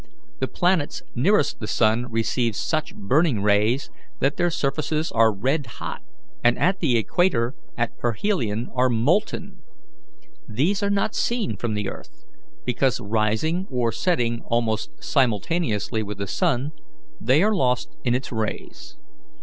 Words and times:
The 0.39 0.47
planets 0.47 1.03
nearest 1.13 1.59
the 1.59 1.67
sun 1.67 2.11
receive 2.11 2.55
such 2.55 2.95
burning 2.95 3.43
rays 3.43 3.91
that 4.19 4.35
their 4.35 4.49
surfaces 4.49 5.11
are 5.11 5.31
red 5.31 5.67
hot, 5.77 6.01
and 6.43 6.57
at 6.57 6.79
the 6.79 6.97
equator 6.97 7.53
at 7.77 7.99
perihelion 7.99 8.69
are 8.73 8.89
molten. 8.89 9.61
These 10.49 10.81
are 10.81 10.89
not 10.89 11.13
seen 11.13 11.55
from 11.55 11.75
the 11.75 11.87
earth, 11.87 12.23
because, 12.65 12.99
rising 12.99 13.67
or 13.69 13.91
setting 13.91 14.41
almost 14.47 14.89
simultaneously 15.03 16.01
with 16.01 16.17
the 16.17 16.25
sun, 16.25 16.71
they 17.19 17.43
are 17.43 17.53
lost 17.53 17.95
in 18.03 18.15
its 18.15 18.31
rays. 18.31 18.97